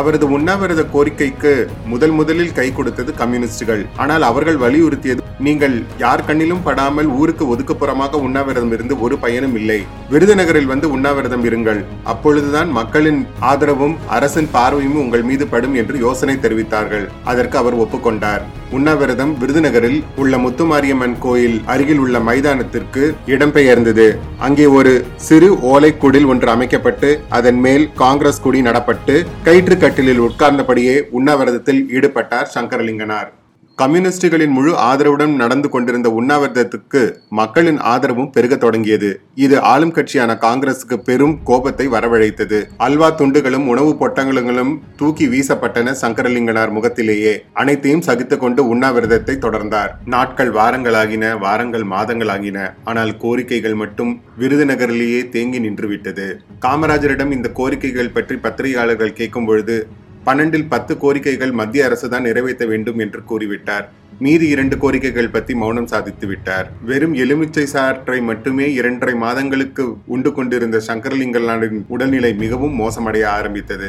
அவரது 0.01 0.27
உண்ணாவிரத 0.37 0.83
கோரிக்கைக்கு 0.95 1.53
முதல் 1.93 2.15
முதலில் 2.21 2.57
கை 2.59 2.69
கொடுத்தது 2.79 3.11
கம்யூனிஸ்டுகள். 3.21 3.83
ஆனால் 4.05 4.25
அவர்கள் 4.31 4.59
வலியுறுத்தியது 4.65 5.21
நீங்கள் 5.47 5.77
யார் 6.05 6.25
கண்ணிலும் 6.27 6.65
படாமல் 6.67 7.09
ஊருக்கு 7.21 7.45
ஒதுக்குப்புறமாக 7.53 8.21
உண்ணாவிரதம் 8.27 8.73
இருந்து 8.77 8.95
ஒரு 9.05 9.17
பயனும் 9.25 9.57
இல்லை. 9.61 9.79
விருதுநகரில் 10.13 10.71
வந்து 10.73 10.87
உண்ணாவிரதம் 10.97 11.45
இருங்கள். 11.51 11.81
அப்பொழுதுதான் 12.13 12.71
மக்களின் 12.81 13.21
ஆதரவும் 13.53 13.97
அரசின் 14.17 14.53
பார்வையும் 14.57 15.01
உங்கள் 15.05 15.27
மீது 15.31 15.47
படும் 15.55 15.75
என்று 15.83 15.97
யோசனை 16.07 16.37
தெரிவித்தார்கள். 16.45 17.07
அதற்கு 17.33 17.59
அவர் 17.63 17.81
ஒப்புக்கொண்டார். 17.85 18.45
உண்ணாவிரதம் 18.77 19.33
விருதுநகரில் 19.41 20.01
உள்ள 20.23 20.39
முத்துமாரியம்மன் 20.45 21.17
கோயில் 21.25 21.57
அருகில் 21.73 22.01
உள்ள 22.05 22.19
மைதானத்திற்கு 22.29 23.03
இடம்பெயர்ந்தது. 23.35 24.07
அங்கே 24.47 24.67
ஒரு 24.79 24.93
சிறு 25.29 25.51
ஓலை 25.73 25.91
குடில் 26.05 26.29
ஒன்று 26.33 26.51
அமைக்கப்பட்டு 26.57 27.11
அதன் 27.39 27.61
மேல் 27.67 27.87
காங்கிரஸ் 28.03 28.43
கொடி 28.47 28.63
நடப்பட்டு 28.69 29.17
கயிற்று 29.49 29.79
கட்டிலில் 29.85 30.25
உட்கார்ந்தபடியே 30.29 30.99
உண்ணாவிரதத்தில் 31.21 31.83
ஈடுபட்டார் 31.97 32.53
சங்கரலிங்கனார். 32.57 33.31
கம்யூனிஸ்டுகளின் 33.79 34.51
முழு 34.51 34.73
ஆதரவுடன் 34.73 35.33
நடந்து 35.37 35.69
கொண்டிருந்த 35.69 36.09
உண்ணாவிரதத்துக்கு 36.11 37.17
மக்களின் 37.29 37.79
ஆதரவும் 37.79 38.31
பெருக 38.31 38.57
தொடங்கியது. 38.57 39.21
இது 39.35 39.61
ஆளும் 39.61 39.93
கட்சியான 39.93 40.39
காங்கிரசுக்கு 40.39 40.97
பெரும் 40.99 41.43
கோபத்தை 41.45 41.87
வரவழைத்தது. 41.89 42.65
அல்வா 42.77 43.11
துண்டுகளும் 43.11 43.67
உணவு 43.67 43.97
பொட்டங்களும் 44.01 44.81
தூக்கி 44.97 45.27
வீசப்பட்டன 45.27 45.95
சங்கரலிங்கனார் 46.03 46.71
முகத்திலேயே. 46.71 47.45
அனைத்தையும் 47.53 48.01
சகித்துக் 48.01 48.41
கொண்டு 48.41 48.69
உண்ணாவிரதத்தை 48.69 49.37
தொடர்ந்தார். 49.39 49.91
நாட்கள் 50.05 50.51
வாரங்களாகின 50.51 51.39
வாரங்கள் 51.39 51.83
மாதங்களாகின. 51.83 52.71
ஆனால் 52.85 53.17
கோரிக்கைகள் 53.17 53.75
மட்டும் 53.75 54.23
விருதுநகரிலேயே 54.39 55.29
தேங்கி 55.29 55.59
நின்றுவிட்டது. 55.59 56.35
காமராஜரிடம் 56.61 57.31
இந்த 57.31 57.51
கோரிக்கைகள் 57.55 58.13
பற்றி 58.13 58.37
பத்திரிகையாளர்கள் 58.37 59.13
கேட்கும் 59.13 59.45
பொழுது 59.45 59.87
பன்னெண்டில் 60.27 60.71
பத்து 60.73 60.93
கோரிக்கைகள் 61.03 61.53
மத்திய 61.61 61.87
அரசு 61.89 62.07
தான் 62.13 62.27
நிறைவேற்ற 62.29 62.65
வேண்டும் 62.73 63.01
என்று 63.05 63.21
கூறிவிட்டார். 63.31 63.87
மீதி 64.25 64.47
இரண்டு 64.55 64.77
கோரிக்கைகள் 64.83 65.31
பற்றி 65.35 65.53
மௌனம் 65.63 65.89
சாதித்து 65.93 66.27
விட்டார். 66.31 66.67
வெறும் 66.89 67.15
எலுமிச்சை 67.23 67.65
சாற்றை 67.73 68.19
மட்டுமே 68.31 68.67
இரண்டரை 68.79 69.15
மாதங்களுக்கு 69.25 69.85
உண்டு 70.17 70.33
கொண்டிருந்த 70.37 70.81
சங்கரலிங்கனாரின் 70.89 71.81
உடல்நிலை 71.95 72.33
மிகவும் 72.43 72.77
மோசமடைய 72.83 73.25
ஆரம்பித்தது. 73.39 73.89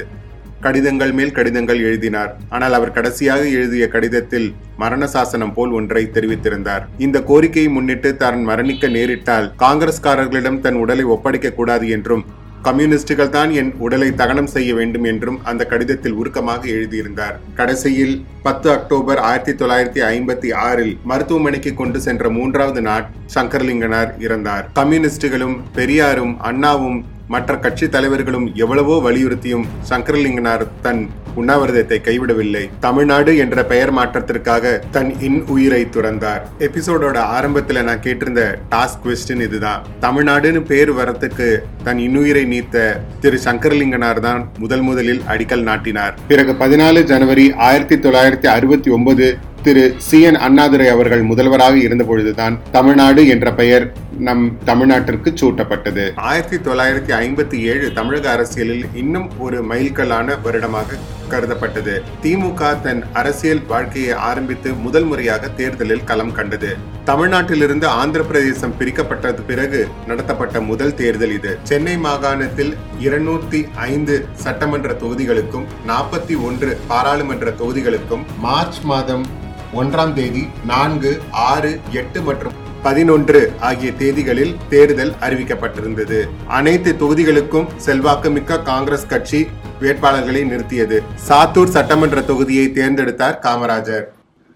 கடிதங்கள் 0.65 1.11
மேல் 1.17 1.35
கடிதங்கள் 1.37 1.81
எழுதினார். 1.87 2.31
ஆனால் 2.55 2.75
அவர் 2.77 2.95
கடைசியாக 2.95 3.41
எழுதிய 3.57 3.85
கடிதத்தில் 3.95 4.47
மரண 4.83 5.07
சாசனம் 5.15 5.53
போல் 5.57 5.75
ஒன்றை 5.79 6.03
தெரிவித்திருந்தார். 6.15 6.85
இந்த 7.05 7.17
கோரிக்கையை 7.29 7.69
முன்னிட்டு 7.75 8.11
தான் 8.23 8.39
மரணிக்க 8.49 8.87
நேரிட்டால் 8.95 9.49
காங்கிரஸ்காரர்களிடம் 9.65 10.59
தன் 10.65 10.79
உடலை 10.83 11.05
ஒப்படைக்க 11.15 11.57
கூடாது 11.59 11.87
என்றும் 11.97 12.25
கம்யூனிஸ்டுகள் 12.67 13.33
தான் 13.35 13.51
என் 13.61 13.71
உடலை 13.85 14.09
தகனம் 14.21 14.51
செய்ய 14.53 14.69
வேண்டும் 14.79 15.05
என்றும் 15.11 15.39
அந்த 15.49 15.61
கடிதத்தில் 15.71 16.17
உருக்கமாக 16.21 16.61
எழுதியிருந்தார். 16.75 17.35
கடைசியில் 17.59 18.15
பத்து 18.47 18.67
அக்டோபர் 18.75 19.21
ஆயிரத்தி 19.29 19.53
தொள்ளாயிரத்தி 19.61 20.01
ஐம்பத்தி 20.11 20.51
ஆறில் 20.67 20.93
மருத்துவமனைக்கு 21.11 21.73
கொண்டு 21.81 22.01
சென்ற 22.07 22.29
மூன்றாவது 22.37 22.83
நாட் 22.89 23.09
சங்கர்லிங்கனார் 23.35 24.13
இறந்தார். 24.27 24.65
கம்யூனிஸ்டுகளும் 24.79 25.57
பெரியாரும் 25.79 26.33
அண்ணாவும் 26.49 26.99
மற்ற 27.33 27.51
கட்சி 27.57 27.85
தலைவர்களும் 27.89 28.47
எவ்வளவோ 28.63 28.95
வலியுறுத்தியும் 29.05 29.63
சங்கரலிங்கனார் 29.89 30.63
தன் 30.85 30.99
உண்ணாவிரதத்தை 31.39 31.97
கைவிடவில்லை. 32.07 32.61
தமிழ்நாடு 32.85 33.31
என்ற 33.43 33.63
பெயர் 33.71 33.91
மாற்றத்திற்காக 33.97 34.73
தன் 34.95 35.09
இன் 35.27 35.39
உயிரை 35.53 35.81
துறந்தார். 35.95 36.43
எபிசோடோட 36.67 37.17
ஆரம்பத்துல 37.37 37.83
நான் 37.87 38.03
கேட்டிருந்த 38.05 38.43
டாஸ்க் 38.73 39.01
கொஸ்டின் 39.05 39.43
இதுதான். 39.47 39.81
தமிழ்நாடுன்னு 40.05 40.61
பேர் 40.71 40.91
வரத்துக்கு 40.99 41.49
தன் 41.87 41.99
இன்னுயிரை 42.05 42.45
நீத்த 42.53 42.85
திரு 43.25 43.39
சங்கரலிங்கனார் 43.47 44.21
தான் 44.27 44.43
முதல் 44.63 44.85
முதலில் 44.89 45.21
அடிக்கல் 45.33 45.67
நாட்டினார். 45.71 46.15
பிறகு 46.27 46.53
பதினாலு 46.63 47.03
ஜனவரி 47.13 47.47
ஆயிரத்தி 47.69 47.97
தொள்ளாயிரத்தி 48.05 48.49
அறுபத்தி 48.55 48.89
ஒன்பது 48.99 49.27
திரு 49.65 49.83
சி 50.07 50.17
என் 50.21 50.37
அண்ணாதுரை 50.45 50.87
அவர்கள் 50.87 51.21
முதல்வராக 51.29 51.75
இருந்த 51.77 52.03
பொழுதுதான் 52.03 52.55
தமிழ்நாடு 52.71 53.21
என்ற 53.33 53.53
பெயர் 53.59 53.85
நம் 54.19 54.57
தமிழ்நாட்டிற்கு 54.63 55.29
சூட்டப்பட்டது. 55.41 56.13
ஆயிரத்தி 56.15 56.57
தொள்ளாயிரத்தி 56.57 57.13
ஐம்பத்தி 57.13 57.57
ஏழு 57.61 57.93
தமிழக 57.93 58.31
அரசியலில் 58.31 58.85
இன்னும் 58.93 59.39
ஒரு 59.39 59.63
மைல்கல்லான 59.63 60.41
வருடமாக 60.41 60.99
கருதப்பட்டது. 61.29 62.01
திமுக 62.23 62.81
தன் 62.81 63.03
அரசியல் 63.13 63.65
வாழ்க்கையை 63.67 64.13
ஆரம்பித்து 64.13 64.73
முதல் 64.73 65.03
முறையாக 65.03 65.47
தேர்தலில் 65.47 66.03
களம் 66.03 66.31
கண்டது. 66.31 66.77
தமிழ்நாட்டிலிருந்து 67.05 67.85
ஆந்திர 67.85 68.23
பிரதேசம் 68.23 68.77
பிரிக்கப்பட்டது 68.79 69.41
பிறகு 69.41 69.87
நடத்தப்பட்ட 70.07 70.61
முதல் 70.61 70.95
தேர்தல் 70.95 71.31
இது. 71.31 71.59
சென்னை 71.63 71.97
மாகாணத்தில் 71.97 72.75
இருநூத்தி 72.99 73.65
ஐந்து 73.75 74.27
சட்டமன்ற 74.33 74.93
தொகுதிகளுக்கும் 74.93 75.65
நாற்பத்தி 75.87 76.37
ஒன்று 76.41 76.77
பாராளுமன்ற 76.87 77.49
தொகுதிகளுக்கும் 77.51 78.25
மார்ச் 78.39 78.81
மாதம் 78.83 79.25
ஒன்றாம் 79.73 80.13
தேதி 80.13 80.47
நான்கு 80.65 81.19
ஆறு 81.31 81.81
எட்டு 81.91 82.21
மற்றும் 82.21 82.63
பதினொன்று 82.87 83.39
ஆகிய 83.67 83.89
தேதிகளில் 83.99 84.55
தேர்தல் 84.69 85.13
அறிவிக்கப்பட்டிருந்தது. 85.21 86.19
அனைத்து 86.47 86.91
தொகுதிகளுக்கும் 86.99 87.69
செல்வாக்குமிக்க 87.85 88.61
காங்கிரஸ் 88.71 89.07
கட்சி 89.07 89.39
வேட்பாளர்களை 89.81 90.41
நிறுத்தியது. 90.51 90.97
சாத்தூர் 91.27 91.73
சட்டமன்ற 91.75 92.21
தொகுதியை 92.21 92.65
தேர்ந்தெடுத்தார் 92.75 93.39
காமராஜர். 93.45 94.05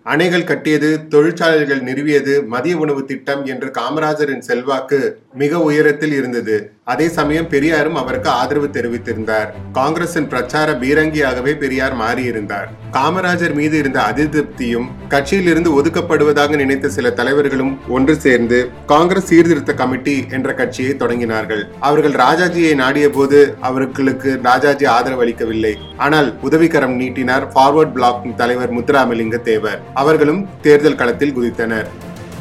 அணைகள் 0.06 0.44
கட்டியது 0.44 1.08
தொழிற்சாலைகள் 1.08 1.82
நிறுவியது 1.82 2.46
மதிய 2.46 2.77
உணவு 2.77 3.06
திட்டம் 3.06 3.46
என்று 3.46 3.72
காமராஜரின் 3.77 4.46
செல்வாக்கு 4.50 5.20
மிக 5.34 5.60
உயரத்தில் 5.60 6.12
இருந்தது. 6.12 6.72
அதே 6.84 7.08
சமயம் 7.08 7.50
பெரியாரும் 7.50 7.96
அவருக்கு 7.96 8.29
ஆதரவு 8.29 8.68
தெரிவித்திருந்தார். 8.68 9.50
காங்கிரசின் 9.74 10.27
பிரச்சார 10.27 10.72
பீரங்கியாகவே 10.72 11.58
பெரியார் 11.58 11.96
மாறியிருந்தார். 11.96 12.70
காமராஜர் 12.91 13.53
மீது 13.53 13.77
இருந்த 13.77 14.00
அதிருப்தியும் 14.00 14.88
கட்சியிலிருந்து 15.10 15.70
ஒதுக்கப்படுவதாக 15.79 16.56
நினைத்த 16.56 16.89
சில 16.89 17.10
தலைவர்களும் 17.10 17.77
ஒன்று 17.89 18.15
சேர்ந்து 18.15 18.70
காங்கிரஸ் 18.86 19.25
சீர்திருத்த 19.25 19.74
கமிட்டி 19.74 20.25
என்ற 20.29 20.53
கட்சியை 20.53 20.94
தொடங்கினார்கள். 20.94 21.63
அவர்கள் 21.79 22.12
ராஜாஜியை 22.12 22.75
நாடிய 22.75 23.10
போது 23.10 23.56
அவர்களுக்கு 23.60 24.39
ராஜாஜி 24.44 24.86
ஆதரவு 24.86 25.22
அளிக்கவில்லை. 25.22 25.77
ஆனால் 25.98 26.39
உதவிக்கரம் 26.41 26.96
நீட்டினார். 26.96 27.51
ஃபார்வர்ட் 27.53 27.91
பிளாக் 27.91 28.38
தலைவர் 28.38 28.74
முத்துராமலிங்க 28.74 29.41
தேவர் 29.41 29.88
அவர்களும் 29.93 30.48
தேர்தல் 30.62 30.96
களத்தில் 30.96 31.36
குதித்தனர். 31.38 31.89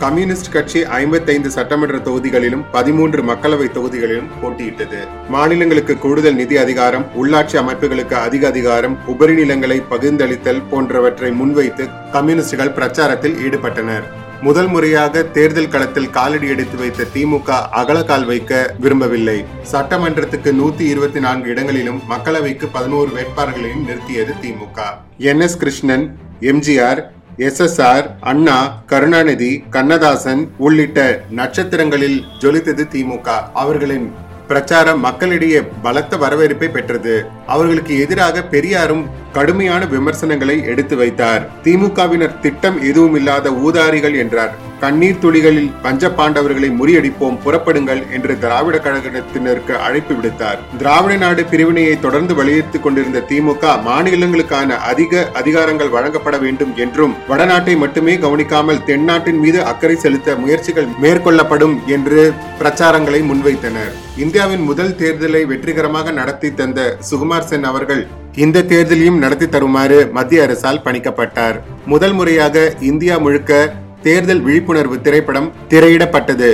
கம்யூனிஸ்ட் 0.00 0.52
கட்சி 0.52 0.84
ஐம்பத்தைந்து 0.84 1.50
சட்டமன்ற 1.50 1.96
தொகுதிகளிலும் 1.98 2.64
பதிமூன்று 2.72 3.22
மக்களவை 3.22 3.66
தொகுதிகளிலும் 3.76 4.28
போட்டியிட்டது. 4.42 5.00
மாநிலங்களுக்கு 5.28 5.98
கூடுதல் 5.98 6.34
நிதி 6.34 6.56
அதிகாரம் 6.56 7.04
உள்ளாட்சி 7.16 7.56
அமைப்புகளுக்கு 7.62 8.12
அதிக 8.12 8.46
அதிகாரம் 8.46 8.98
உபரி 9.06 9.34
நிலங்களை 9.34 9.82
பகிர்ந்தளித்தல் 9.90 10.62
போன்றவற்றை 10.70 11.30
முன்வைத்து 11.30 11.88
கம்யூனிஸ்டுகள் 12.12 12.70
பிரச்சாரத்தில் 12.70 13.36
ஈடுபட்டனர். 13.46 14.02
முதல் 14.42 14.66
முறையாக 14.66 15.22
தேர்தல் 15.22 15.68
களத்தில் 15.68 16.10
காலடி 16.10 16.48
எடுத்து 16.48 16.76
வைத்த 16.76 17.06
திமுக 17.14 17.68
அகலக்கால் 17.70 18.24
வைக்க 18.24 18.74
விரும்பவில்லை. 18.80 19.44
சட்டமன்றத்துக்கு 19.72 20.52
நூத்தி 20.52 20.80
இருபத்தி 20.80 21.20
நான்கு 21.20 21.50
இடங்களிலும் 21.50 22.02
மக்களவைக்கு 22.10 22.68
பதினோரு 22.72 23.10
வேட்பாளர்களையும் 23.16 23.86
நிறுத்தியது 23.88 24.34
திமுக. 24.42 24.80
என் 25.18 25.40
எஸ் 25.40 25.56
கிருஷ்ணன் 25.56 26.18
எம்ஜிஆர் 26.40 27.16
எஸ்எஸ்ஆர் 27.46 28.06
அண்ணா 28.20 28.82
கருணாநிதி 28.86 29.50
கண்ணதாசன் 29.70 30.40
உள்ளிட்ட 30.58 30.98
நட்சத்திரங்களில் 31.30 32.24
ஜொலித்தது 32.38 32.84
திமுக. 32.92 33.28
அவர்களின் 33.52 34.08
பிரச்சாரம் 34.50 35.00
மக்களிடையே 35.06 35.60
பலத்த 35.84 36.16
வரவேற்பை 36.24 36.68
பெற்றது. 36.76 37.14
அவர்களுக்கு 37.54 37.94
எதிராக 38.04 38.44
பெரியாரும் 38.54 39.04
கடுமையான 39.36 39.82
விமர்சனங்களை 39.94 40.56
எடுத்து 40.72 40.94
வைத்தார். 40.96 41.42
திமுகவினர் 41.64 42.40
திட்டம் 42.44 42.78
எதுவும் 42.90 43.16
இல்லாத 43.20 43.50
ஊதாரிகள் 43.66 44.16
என்றார். 44.22 44.54
கண்ணீர் 44.82 45.20
துளிகளில் 45.22 45.70
பஞ்ச 45.84 46.10
பாண்டவர்களை 46.18 46.68
முறியடிப்போம் 46.80 47.38
புறப்படுங்கள் 47.44 48.02
என்று 48.16 48.32
திராவிட 48.42 48.76
கழகத்தினருக்கு 48.84 49.74
அழைப்பு 49.86 50.14
விடுத்தார். 50.14 50.60
திராவிட 50.80 51.14
நாடு 51.24 51.44
பிரிவினையை 51.52 51.94
தொடர்ந்து 52.06 52.34
வலியுறுத்திக் 52.40 52.84
கொண்டிருந்த 52.84 53.24
திமுக 53.30 53.74
மாநிலங்களுக்கான 53.88 54.78
அதிக 54.90 55.28
அதிகாரங்கள் 55.42 55.94
வழங்கப்பட 55.96 56.38
வேண்டும் 56.44 56.74
என்றும் 56.86 57.16
வடநாட்டை 57.30 57.76
மட்டுமே 57.84 58.16
கவனிக்காமல் 58.26 58.84
தென்னாட்டின் 58.90 59.40
மீது 59.44 59.62
அக்கறை 59.72 59.96
செலுத்த 59.96 60.36
முயற்சிகள் 60.44 60.92
மேற்கொள்ளப்படும் 61.04 61.78
என்று 61.96 62.22
பிரச்சாரங்களை 62.62 63.22
முன்வைத்தனர். 63.30 63.94
இந்தியாவின் 64.22 64.62
முதல் 64.68 64.94
தேர்தலை 65.00 65.40
வெற்றிகரமாக 65.50 66.12
நடத்தி 66.18 66.48
தந்த 66.60 66.80
சுகுமார் 67.08 67.46
சென் 67.50 67.66
அவர்கள் 67.70 68.00
இந்த 68.44 68.62
தேர்தலையும் 68.72 69.20
நடத்தி 69.24 69.46
தருமாறு 69.48 69.98
மத்திய 70.16 70.42
அரசால் 70.42 70.80
பணிக்கப்பட்டார். 70.86 71.56
முதல் 71.92 72.12
முறையாக 72.12 72.56
இந்தியா 72.90 73.16
முழுக்க 73.18 73.60
தேர்தல் 74.06 74.42
விழிப்புணர்வு 74.46 74.96
திரைப்படம் 75.06 75.48
திரையிடப்பட்டது. 75.68 76.50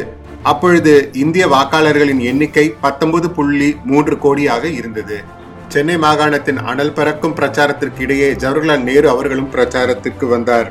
அப்பொழுது 0.53 0.95
இந்திய 1.25 1.47
வாக்காளர்களின் 1.47 2.23
எண்ணிக்கை 2.33 2.67
பத்தொன்பது 2.85 3.31
புள்ளி 3.31 3.71
மூன்று 3.85 4.17
கோடியாக 4.25 4.65
இருந்தது. 4.81 5.19
சென்னை 5.69 5.97
மாகாணத்தின் 5.97 6.63
அனல் 6.71 6.97
பறக்கும் 7.01 7.37
பிரச்சாரத்திற்கு 7.41 8.01
இடையே 8.07 8.31
ஜவஹர்லால் 8.45 8.87
நேரு 8.91 9.09
அவர்களும் 9.09 9.53
பிரச்சாரத்துக்கு 9.55 10.27
வந்தார். 10.37 10.71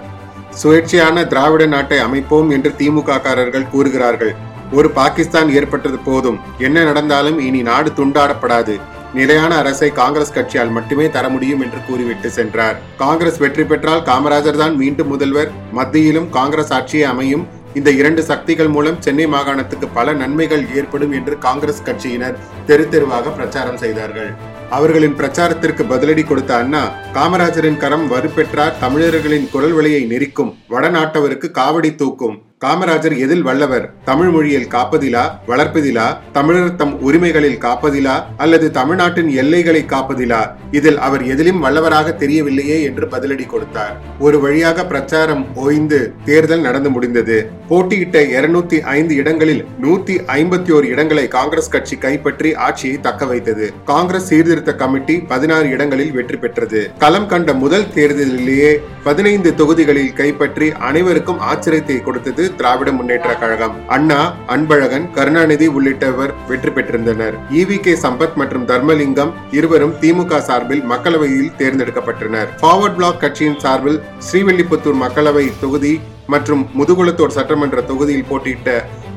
சுயேட்சையான 0.61 1.27
திராவிட 1.27 1.65
நாட்டை 1.65 1.99
அமைப்போம் 2.07 2.49
என்று 2.49 2.71
திமுக 2.79 3.21
காரர்கள் 3.21 3.71
கூறுகிறார்கள். 3.75 4.33
ஒரு 4.77 4.89
பாகிஸ்தான் 4.97 5.49
ஏற்பட்டது 5.59 5.97
போதும். 6.07 6.41
என்ன 6.67 6.83
நடந்தாலும் 6.89 7.39
இனி 7.47 7.61
நாடு 7.69 7.89
துண்டாடப்படாது. 7.99 8.75
நிலையான 9.17 9.51
அரசை 9.61 9.89
காங்கிரஸ் 9.99 10.35
கட்சியால் 10.35 10.75
மட்டுமே 10.75 11.07
தர 11.15 11.25
முடியும் 11.33 11.63
என்று 11.65 11.79
கூறிவிட்டு 11.87 12.29
சென்றார். 12.37 12.77
காங்கிரஸ் 13.01 13.41
வெற்றி 13.43 13.65
பெற்றால் 13.71 14.05
காமராஜர் 14.07 14.61
தான் 14.61 14.77
மீண்டும் 14.79 15.11
முதல்வர். 15.13 15.51
மத்தியிலும் 15.79 16.29
காங்கிரஸ் 16.37 16.73
ஆட்சியே 16.77 17.05
அமையும். 17.11 17.43
இந்த 17.79 17.89
இரண்டு 17.99 18.21
சக்திகள் 18.29 18.71
மூலம் 18.73 18.97
சென்னை 19.05 19.25
மாகாணத்துக்கு 19.33 19.87
பல 19.97 20.13
நன்மைகள் 20.21 20.63
ஏற்படும் 20.79 21.13
என்று 21.19 21.35
காங்கிரஸ் 21.45 21.85
கட்சியினர் 21.87 22.39
தெரு 22.67 22.85
தெருவாக 22.93 23.31
பிரச்சாரம் 23.37 23.79
செய்தார்கள். 23.83 24.31
அவர்களின் 24.77 25.17
பிரச்சாரத்திற்கு 25.19 25.85
பதிலடி 25.91 26.23
கொடுத்த 26.25 26.53
அண்ணா 26.61 26.83
காமராஜரின் 27.17 27.81
கரம் 27.83 28.05
வறுப்பெற்றார் 28.13 28.77
தமிழர்களின் 28.83 29.49
குரல் 29.53 29.75
வழியை 29.77 30.03
நெரிக்கும் 30.13 30.51
வடநாட்டவருக்கு 30.75 31.49
காவடி 31.59 31.91
தூக்கும். 32.01 32.37
காமராஜர் 32.63 33.17
எதில் 33.17 33.41
வல்லவர்? 33.41 33.93
தமிழ் 34.05 34.29
மொழியில் 34.29 34.67
காப்பதிலா? 34.67 35.23
வளர்ப்பதிலா? 35.47 36.17
தமிழர் 36.31 36.75
தம் 36.75 37.01
உரிமைகளில் 37.01 37.57
காப்பதிலா? 37.57 38.23
அல்லது 38.37 38.71
தமிழ்நாட்டின் 38.71 39.29
எல்லைகளை 39.29 39.85
காப்பதிலா? 39.85 40.39
இதில் 40.71 40.99
அவர் 40.99 41.23
எதிலும் 41.23 41.63
வல்லவராக 41.63 42.13
தெரியவில்லையே 42.15 42.81
என்று 42.83 43.07
பதிலடி 43.07 43.45
கொடுத்தார். 43.45 43.99
ஒரு 44.19 44.39
வழியாக 44.39 44.85
பிரச்சாரம் 44.85 45.55
ஓய்ந்து 45.55 46.13
தேர்தல் 46.25 46.61
நடந்து 46.61 46.89
முடிந்தது. 46.89 47.51
போட்டியிட்ட 47.67 48.21
இருநூத்தி 48.21 48.79
ஐந்து 48.79 49.15
இடங்களில் 49.15 49.65
நூத்தி 49.81 50.15
ஐம்பத்தி 50.37 50.71
ஓரு 50.77 50.83
இடங்களை 50.83 51.27
காங்கிரஸ் 51.27 51.69
கட்சி 51.69 51.97
கைப்பற்றி 51.97 52.55
ஆட்சியை 52.55 52.99
தக்க 53.01 53.25
வைத்தது. 53.25 53.73
காங்கிரஸ் 53.85 54.27
சீர்திருத்த 54.27 54.75
கமிட்டி 54.75 55.17
பதினாறு 55.19 55.69
இடங்களில் 55.69 56.11
வெற்றி 56.11 56.37
பெற்றது. 56.37 56.91
களம் 56.99 57.27
கண்ட 57.27 57.53
முதல் 57.53 57.87
தேர்தலிலேயே 57.93 58.79
பதினைந்து 59.03 59.55
தொகுதிகளில் 59.55 60.13
கைப்பற்றி 60.13 60.71
அனைவருக்கும் 60.71 61.39
ஆச்சரியத்தை 61.39 62.01
கொடுத்தது 62.03 62.51
திராவிட 62.59 62.91
முன்னேற்ற 62.91 63.31
கழகம். 63.43 63.75
அண்ணா 63.95 64.19
அன்பழகன் 64.55 65.05
கருணாநிதி 65.17 65.67
உள்ளிட்டவர் 65.77 66.33
வெற்றி 66.51 66.71
பெற்றிருந்தனர். 66.77 67.37
இவி 67.61 67.79
கே 67.85 67.95
சம்பத் 68.05 68.37
மற்றும் 68.41 68.67
தர்மலிங்கம் 68.71 69.33
இருவரும் 69.59 69.95
திமுக 70.01 70.41
சார்பில் 70.49 70.83
மக்களவையில் 70.93 71.51
தேர்ந்தெடுக்கப்பட்டனர். 71.61 72.49
ஃபார்வர்ட் 72.61 72.97
பிளாக் 72.99 73.21
கட்சியின் 73.25 73.59
சார்பில் 73.65 73.99
ஸ்ரீவில்லிபுத்தூர் 74.29 75.01
மக்களவை 75.05 75.45
தொகுதி 75.65 75.93
மற்றும் 76.33 76.63
முதுகுளத்தூர் 76.79 77.37
சட்டமன்ற 77.39 77.81
தொகுதியில் 77.91 78.29
போட்டியிட்ட 78.31 78.69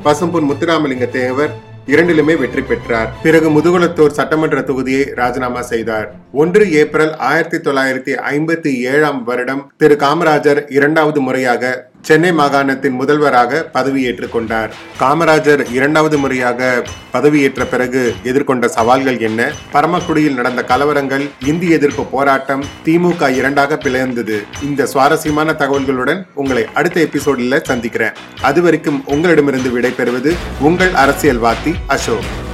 பசும்பொன் 0.04 0.48
முத்துராமலிங்க 0.48 1.06
தேவர் 1.20 1.54
இரண்டிலுமே 1.94 2.34
வெற்றி 2.38 2.62
பெற்றார். 2.62 3.10
பிறகு 3.24 3.48
முதுகுளத்தூர் 3.56 4.14
சட்டமன்ற 4.18 4.60
தொகுதியை 4.68 5.02
ராஜினாமா 5.20 5.60
செய்தார். 5.72 6.08
ஒன்று 6.42 6.64
ஏப்ரல் 6.80 7.12
ஆயிரத்தி 7.28 7.58
தொள்ளாயிரத்தி 7.66 8.14
ஐம்பத்தி 8.32 8.72
ஏழாம் 8.92 9.20
வருடம் 9.28 9.62
திரு 9.82 9.96
காமராஜர் 10.04 10.60
இரண்டாவது 10.76 11.20
முறையாக 11.26 11.70
சென்னை 12.06 12.30
மாகாணத்தின் 12.32 12.90
முதல்வராக 12.90 13.70
பதவியேற்றுக் 13.75 14.28
கொண்டார். 14.28 14.75
காமராஜர் 15.00 15.72
இரண்டாவது 15.72 16.18
முறையாக 16.18 16.86
பதவியேற்ற 17.12 17.64
பிறகு 17.64 18.14
எதிர்கொண்ட 18.25 18.66
சவால்கள் 18.66 19.18
என்ன? 19.18 19.50
பரமக்குடியில் 19.70 20.34
நடந்த 20.34 20.64
கலவரங்கள் 20.68 21.30
இந்தி 21.44 21.70
எதிர்ப்பு 21.70 22.04
போராட்டம் 22.04 22.64
திமுக 22.84 23.34
இரண்டாக 23.34 23.75
பிளந்தது. 23.75 24.38
இந்த 24.62 24.86
சுவாரஸ்யமான 24.86 25.52
தகவல்களுடன் 25.58 26.26
உங்களை 26.34 26.66
அடுத்த 26.75 27.00
எபிசோடில் 27.00 27.62
சந்திக்கிறேன். 27.62 28.12
அது 28.40 28.62
வரைக்கும் 28.62 29.02
உங்களிடமிருந்து 29.06 29.80
விடைபெறுவது 29.80 30.34
உங்கள் 30.60 30.94
அரசியல்வாதி 30.94 31.75
அசோக். 31.86 32.45